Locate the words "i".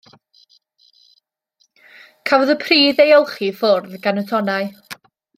3.49-3.53